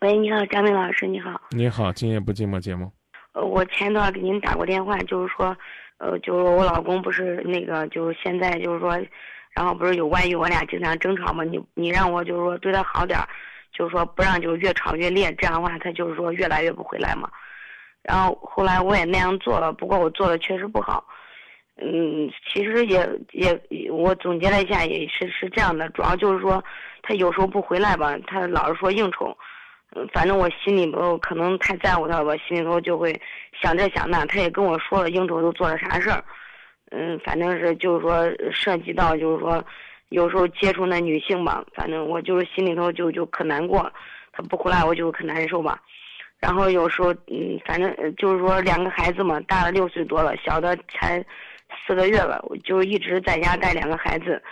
[0.00, 1.40] 喂，你好，张明老师，你好。
[1.50, 2.92] 你好，今夜不寂寞节目。
[3.32, 5.56] 呃，我前段给您打过电话，就是说，
[5.96, 8.90] 呃，就是我老公不是那个，就是现在就是说，
[9.54, 11.44] 然后不是有外遇，我俩经常争吵嘛。
[11.44, 13.26] 你你让我就是说对他好点儿，
[13.72, 17.26] 就是说不让就越吵越烈，这样的话他就是说越来越不回来嘛。
[18.02, 21.02] 然后后来我也那样做了，不过我做的确实不好。
[21.80, 26.62] 嗯，其实也也我总结了一下，也是是这样的，主要就是说
[27.02, 29.34] 他有时候不回来吧，他老是说应酬。
[29.94, 33.18] 嗯，反正我心里头可能太在乎他了吧，心里头就会
[33.62, 34.26] 想这想那。
[34.26, 36.22] 他也跟我说了应酬都做了啥事儿，
[36.90, 39.64] 嗯，反正是就是说涉及到就是说，
[40.08, 43.90] 有时候接触那女性吧，反正我就是心里头就就可难过，
[44.32, 45.80] 他不回来我就可难受吧。
[46.40, 51.24] 然后有时候嗯，反正就是说两个孩子嘛，大的六岁多了，小的才
[51.86, 54.42] 四个月了，我就一直在家带两个孩子，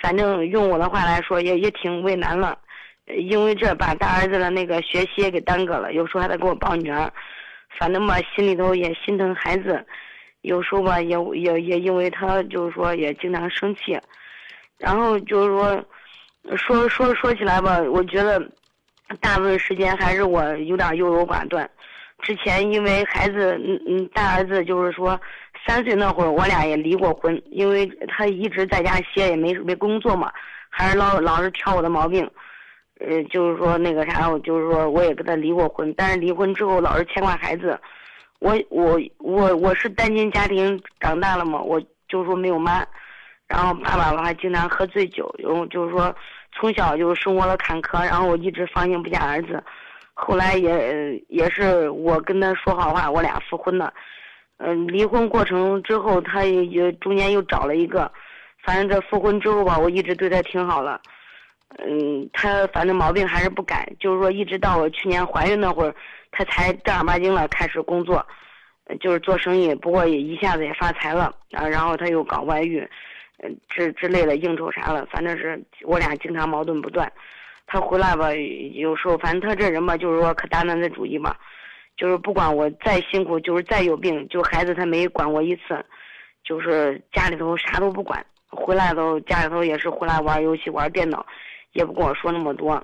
[0.00, 2.58] 反正用我的话来说也也挺为难了。
[3.06, 7.12] 因为这把大儿子的那个学习也给耽搁了，有时候还得给我抱女儿，
[7.78, 9.84] 反正吧心里头也心疼孩子，
[10.40, 13.98] 有时候吧也也也因为他就是说也经常生气，
[14.78, 18.40] 然后就是说，说说说起来吧，我觉得
[19.20, 21.68] 大部分时间还是我有点优柔寡断。
[22.22, 25.20] 之前因为孩子，嗯嗯，大儿子就是说
[25.66, 30.32] 三岁那会儿，我俩也离过婚，因为他一直在家歇也没没工作嘛，
[30.70, 32.26] 还是老老是挑我的毛病。
[33.06, 37.78] 呃，就是说那个啥，我就是说我也跟他离过婚，但是离婚之后老是牵挂孩子，
[38.40, 42.84] 我我我我是单亲家庭长大了嘛，我就说没有妈，
[43.46, 46.14] 然后爸爸的话经常喝醉酒，然后就是说
[46.58, 49.62] 从小就生活了坎坷，然后我一直放心不下儿子，
[50.14, 53.92] 后来也也是我跟他说好话，我俩复婚的，
[54.58, 58.10] 嗯，离婚过程之后，他也也中间又找了一个，
[58.62, 61.00] 反正这复婚之后吧，我一直对他挺好了。
[61.78, 65.94] 嗯，他反正毛病还是不改，就是说一直到我去年怀孕那会儿，
[66.30, 68.24] 他才正儿八经了开始工作，
[69.00, 69.74] 就是做生意。
[69.74, 72.88] 不过也一下子也发财了啊，然后他又搞外遇，
[73.42, 77.10] 嗯，之之类的应酬啥了，反正是我俩经常矛盾不断。
[77.66, 78.32] 他回来吧，
[78.74, 81.34] 有时候反正他这人吧，就是说可大男子主义嘛，
[81.96, 85.84] 就是不管我再辛苦，就是再有病，就孩子他没管过一次，
[86.44, 91.24] 就是家里头啥都不管，回来都家里头也是回来玩游戏玩电脑。
[91.74, 92.82] 也不跟我说那么多，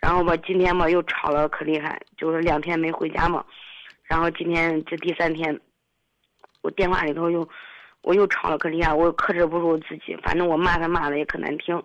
[0.00, 3.44] 然后吧，今天吧又吵了可厉害，就是两天没回家嘛，
[4.04, 5.60] 然后今天这第三天，
[6.62, 7.46] 我电话里头又，
[8.00, 11.80] 我又吵了可厉害，我又克制不住自己，反正我骂他骂的也可难听，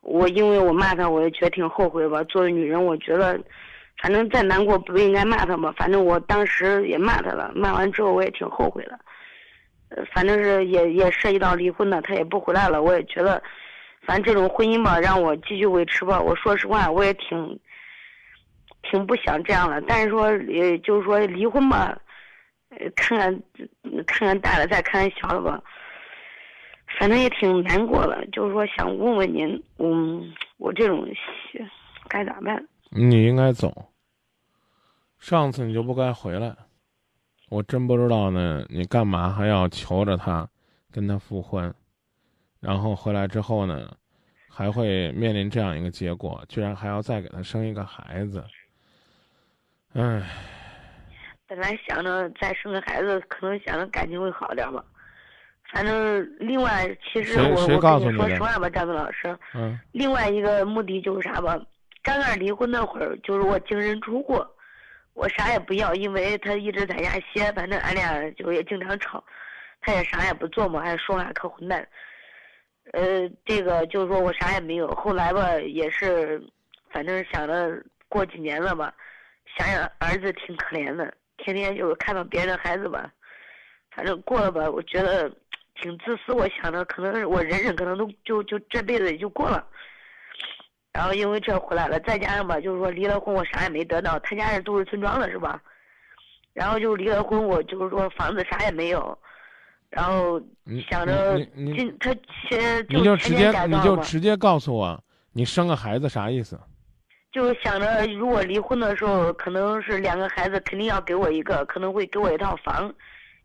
[0.00, 2.22] 我因为我骂他，我也觉得挺后悔吧。
[2.24, 3.40] 作为女人，我觉得，
[4.02, 8.98] 反正再难过不应该骂他嘛，反正我当时也骂他了，骂完之后我也挺后悔的，
[9.90, 13.40] 呃，反正是也也涉及到离婚的，他也不回来了，我也觉得。
[14.06, 16.20] 反正这种婚姻吧，让我继续维持吧。
[16.20, 17.60] 我说实话，我也挺，
[18.82, 19.80] 挺不想这样了。
[19.82, 21.98] 但是说，呃，就是说离婚吧，
[22.94, 23.42] 看看，
[24.06, 25.60] 看看大了，再看看小了吧。
[26.98, 31.06] 反正也挺难过的，就是说想问问您，嗯，我这种
[32.08, 32.64] 该咋办？
[32.90, 33.90] 你应该走。
[35.18, 36.54] 上次你就不该回来。
[37.48, 40.48] 我真不知道呢，你干嘛还要求着他，
[40.92, 41.74] 跟他复婚？
[42.60, 43.96] 然后回来之后呢，
[44.48, 48.44] 还会面临这样一个结果，居然还要再给他生一个孩子。
[49.94, 50.22] 唉，
[51.46, 54.84] 本来想着再生个孩子，可能想着感情会好点吧。
[55.72, 59.36] 反正另外，其实我我跟你说实话吧，张明老师。
[59.54, 59.78] 嗯。
[59.92, 61.58] 另外一个目的就是啥吧？
[62.02, 64.40] 刚刚离婚那会儿，就是我净身出户，
[65.14, 69.22] 我啥也不要，因为他一直在家歇，反正俺俩就也经常吵，
[69.80, 71.86] 他也啥也不做嘛，还说话可混蛋。
[72.92, 74.88] 呃，这个就是说我啥也没有。
[74.94, 76.42] 后来吧，也是，
[76.90, 78.94] 反正想着过几年了吧，
[79.56, 83.10] 想想儿子挺可怜的，天天就是看到别人的孩子吧，
[83.90, 85.28] 反正过了吧，我觉得
[85.80, 86.32] 挺自私。
[86.32, 89.66] 我想着可能是我忍忍，可能都就就这辈子也就过了。
[90.92, 94.18] 然后因为这回来了，再加上吧，就是说离了婚，我啥也没得到。
[94.20, 95.60] 他家是都市村庄的，是吧？
[96.54, 99.18] 然后就离了婚，我就是说房子啥也没有。
[99.90, 100.40] 然后
[100.90, 102.14] 想着，今他
[102.48, 105.00] 先你就直接你就直接告诉我，
[105.32, 106.58] 你生个孩子啥意思？
[107.32, 112.92] 就想着如果离婚的时候，可能是两个孩子肯定要给我一个，可能会给我一套房，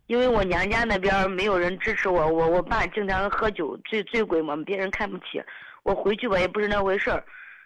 [0.07, 5.43] 因为我娘家那边没有人支持我，我我爸经常喝酒醉醉鬼嘛，别人看不起，
[5.83, 7.23] 我回去吧也不是那回事儿，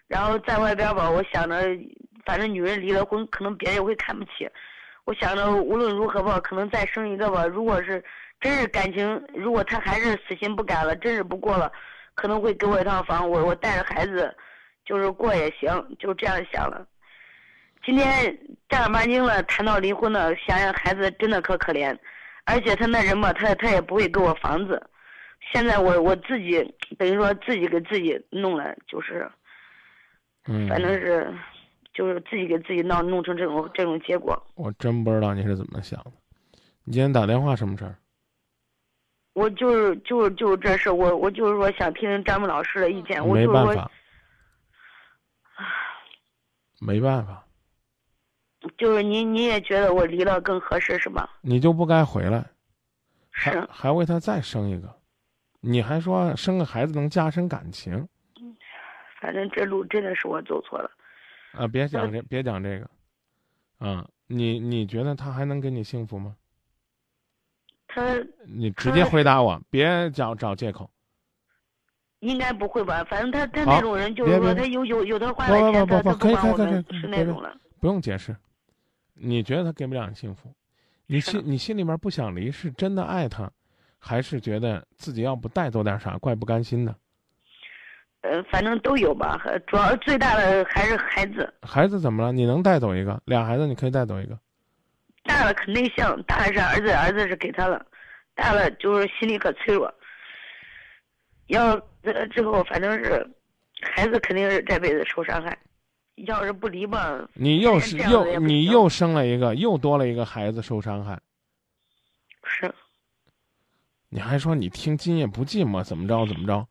[0.07, 1.63] 然后在外边吧，我想着
[2.25, 4.49] 反正女人离了婚，可能别人也会看不起，
[5.05, 8.03] 我想着无论如何吧，可能再生一个吧，如果是。
[8.45, 11.71] 真是感情，如果他还是死心不改了，真是不过了，
[12.13, 14.31] 可能会给我一套房，我我带着孩子，
[14.85, 16.85] 就是过也行，就这样想了。
[17.83, 18.37] 今天
[18.69, 21.97] 正儿八经了谈到离婚了，想想孩子真的可可怜，
[22.43, 24.79] 而且他那人吧，他他也不会给我房子，
[25.51, 26.61] 现在我我自己
[26.99, 29.27] 等于说自己给自己弄了，就是，
[30.45, 31.33] 嗯，反正是，
[31.95, 34.39] 就是自己给自己闹弄成这种这种结果。
[34.53, 36.11] 我真不知道你是怎么想的。
[36.83, 37.95] 你今天打电话什么事儿？
[39.35, 43.91] 我就是就是就是这事，我我就是说想听听张明老师的意见，我就是说没办法，
[46.79, 47.45] 没办法，
[48.77, 51.29] 就是您您也觉得我离了更合适是吧？
[51.41, 52.45] 你就不该回来，
[53.29, 54.95] 还是，还为他再生一个，
[55.59, 58.07] 你还说生个孩子能加深感情
[59.19, 60.89] 反正这路真的是我走错了。
[61.51, 61.67] 啊？
[61.67, 62.89] 别讲这，别讲这个，
[63.85, 66.37] 啊，你你觉得他还能给你幸福吗？
[67.95, 68.01] 他
[68.45, 70.89] 你直接回答我，别找找借口。
[72.19, 73.03] 应该不会吧？
[73.05, 75.47] 反正他他那种人就是说他有有有的钱，
[75.85, 77.55] 不不不他他可以可以可以管我们是那种了。
[77.79, 78.35] 不用解释，
[79.13, 80.51] 你觉得他给不了你幸福，
[81.05, 83.49] 你心你心里面不想离，是真的爱他，
[83.99, 86.95] 还是觉得自己要不带走点啥，怪不甘心的？
[88.21, 92.31] 呃，反正都有吧，和主要最大的还是孩子，孩子怎么了？
[92.31, 93.21] 你能带走一个？
[93.25, 94.39] 俩孩子你可以带走一个。
[95.25, 97.85] 大了可内向，大了是儿子，儿子是给他了，
[98.33, 99.93] 大了就是心里可脆弱。
[101.47, 103.27] 要呃之后反正是，
[103.81, 105.57] 孩子肯定是这辈子受伤害。
[106.27, 111.19] 要是不离吧，你又是又你又生了一个，又多了一个孩子受伤害，
[112.45, 112.73] 是
[114.07, 116.65] 你还说你听今夜不寂寞怎么着怎么着？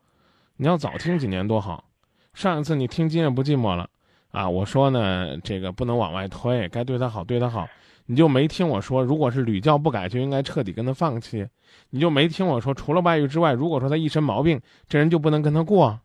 [0.57, 1.91] 你要早听几年多好。
[2.33, 3.91] 上一次你听今夜不寂寞了
[4.35, 7.69] 啊，我说呢这个不能往外推，该对他好对他好，
[8.07, 11.47] 你就没听我说，如果是屡教不改，就应该彻底跟他放弃。
[11.91, 16.01] 你就没听我说，除了外遇之外，如果说他一身毛病，这人就不能跟他过。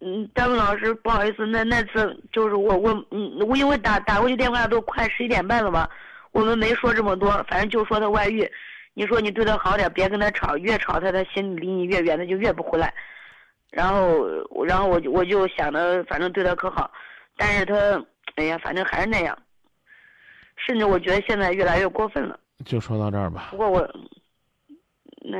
[0.00, 5.88] 嗯，张文老师，不好意思，那那次就是我我嗯，我因为打打过去电话都快十一点半了吧，
[6.32, 8.50] 我们没说这么多，反正就说他外遇，
[8.94, 12.92] 你说你对他好点，别跟他吵，越吵他他心离你越远，他就越不回来。
[13.74, 16.88] 然后然后我就我就想着，反正对他可好，
[17.36, 17.74] 但是他
[18.36, 19.36] 哎呀，反正还是那样，
[20.56, 22.38] 甚至我觉得现在越来越过分了。
[22.64, 23.56] 就说到这儿吧不。
[23.56, 23.86] 过我
[25.22, 25.38] 那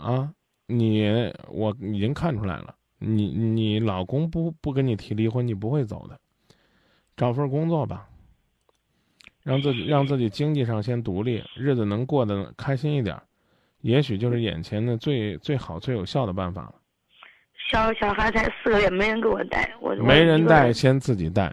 [0.00, 0.32] 啊，
[0.66, 6.18] 你我已经看出来了，你你老公不不跟你提离婚，你不会走的。
[7.16, 8.08] 找份工作吧，
[9.44, 13.22] 让自己让自己经济上先独立，日子能过得开心一点儿，
[13.80, 16.74] 也许就是眼前的最最好最有效的办法了。
[17.70, 21.52] 小小孩才四个月，没人给我带，我我没人带，先自己带，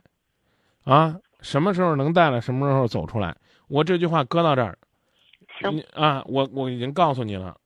[0.84, 3.36] 啊，什么时候能带了，什么时候走出来。
[3.68, 4.78] 我这句话搁到这儿，
[5.60, 7.58] 行你啊，我我已经告诉你了，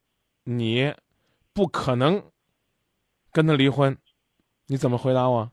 [0.44, 0.94] 你
[1.54, 2.24] 不可能
[3.32, 3.98] 跟他离婚，
[4.68, 5.52] 你怎么回答我？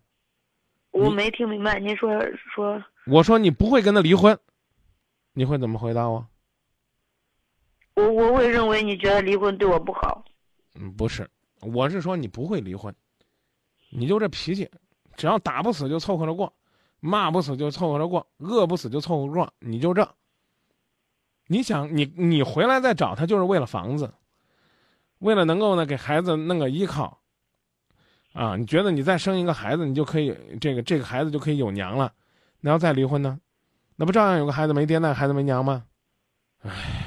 [0.92, 2.10] 我没听明白，您说
[2.54, 4.38] 说我说你不会跟他离婚，
[5.32, 6.24] 你会怎么回答我？
[7.96, 10.24] 我我会认为你觉得离婚对我不好，
[10.80, 11.28] 嗯，不是，
[11.72, 12.94] 我是说你不会离婚，
[13.90, 14.70] 你就这脾气，
[15.16, 16.52] 只要打不死就凑合着过，
[17.00, 20.08] 骂不死就凑合着过，饿不死就凑合着过，你就这。
[21.46, 24.14] 你想，你你回来再找他，就是为了房子，
[25.18, 27.20] 为了能够呢给孩子弄个依靠，
[28.32, 32.12] 啊，你觉得你再生一个孩子，你就可以这个这个孩子就可以有娘了，
[32.60, 33.38] 那要再离婚呢，
[33.96, 35.84] 那不照样有个孩子没爹，那孩子没娘吗？
[36.62, 37.03] 唉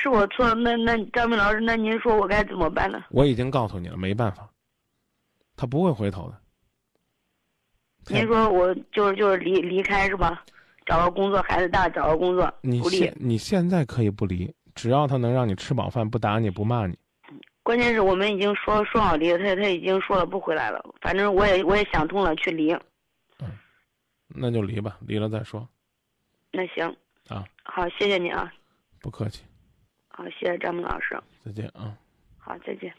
[0.00, 3.04] 是我错，那那张明老师，那您说我该怎么办呢？
[3.10, 4.48] 我已经告诉你了，没办法，
[5.56, 6.40] 他不会回头的。
[8.06, 10.44] 您说我就是就是离离开是吧？
[10.86, 13.14] 找个工作，孩子大，找个工作，你现。
[13.18, 16.96] 你现在可以不离，只要他能让你吃饱饭，不打你不骂你。
[17.62, 20.82] 关键是我们已经说说好离了，他他已经说了不回来了。
[21.02, 22.74] 反正我也我也想通了，去离。
[24.28, 25.68] 那就离吧，离了再说。
[26.52, 26.86] 那行，
[27.28, 28.50] 啊，好，谢谢你啊，
[29.00, 29.42] 不客气，
[30.18, 31.96] 好，谢谢张明老师，再见啊。
[32.38, 32.92] 好，再见。